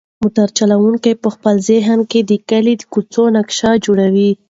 موټر 0.21 0.47
چلونکی 0.57 1.13
په 1.23 1.29
خپل 1.35 1.55
ذهن 1.69 1.99
کې 2.11 2.19
د 2.29 2.31
کلي 2.49 2.73
د 2.77 2.83
کوڅو 2.93 3.23
نقشه 3.37 3.71
جوړوي. 3.85 4.31